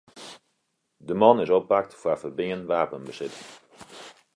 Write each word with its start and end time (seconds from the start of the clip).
De 1.09 1.15
man 1.21 1.41
is 1.43 1.53
oppakt 1.57 1.97
foar 2.01 2.19
ferbean 2.21 2.67
wapenbesit. 2.69 3.35